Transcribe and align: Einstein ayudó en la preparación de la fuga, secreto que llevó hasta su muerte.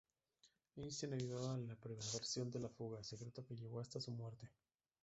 Einstein 0.77 1.13
ayudó 1.13 1.53
en 1.55 1.67
la 1.67 1.75
preparación 1.75 2.49
de 2.49 2.59
la 2.59 2.69
fuga, 2.69 3.03
secreto 3.03 3.45
que 3.45 3.55
llevó 3.55 3.81
hasta 3.81 4.01
su 4.01 4.09
muerte. 4.09 4.49